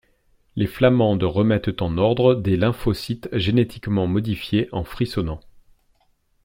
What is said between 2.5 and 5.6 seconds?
lymphocytes génétiquement modifiés en frissonnant.